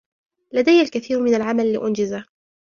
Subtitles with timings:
[0.53, 2.25] لدي الكثير من العمل لأنجزهُ.